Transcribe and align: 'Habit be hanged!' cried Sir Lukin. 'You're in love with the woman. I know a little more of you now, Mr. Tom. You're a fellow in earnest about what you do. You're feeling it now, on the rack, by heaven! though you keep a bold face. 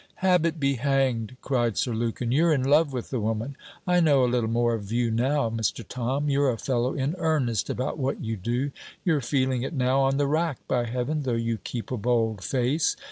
'Habit 0.15 0.59
be 0.59 0.77
hanged!' 0.77 1.37
cried 1.43 1.77
Sir 1.77 1.93
Lukin. 1.93 2.31
'You're 2.31 2.53
in 2.55 2.63
love 2.63 2.91
with 2.91 3.11
the 3.11 3.19
woman. 3.19 3.55
I 3.85 3.99
know 3.99 4.23
a 4.23 4.25
little 4.25 4.49
more 4.49 4.73
of 4.73 4.91
you 4.91 5.11
now, 5.11 5.51
Mr. 5.51 5.85
Tom. 5.87 6.27
You're 6.27 6.49
a 6.49 6.57
fellow 6.57 6.95
in 6.95 7.13
earnest 7.19 7.69
about 7.69 7.99
what 7.99 8.19
you 8.19 8.35
do. 8.35 8.71
You're 9.05 9.21
feeling 9.21 9.61
it 9.61 9.75
now, 9.75 9.99
on 9.99 10.17
the 10.17 10.25
rack, 10.25 10.57
by 10.67 10.85
heaven! 10.85 11.21
though 11.21 11.33
you 11.33 11.59
keep 11.63 11.91
a 11.91 11.97
bold 11.97 12.43
face. 12.43 12.97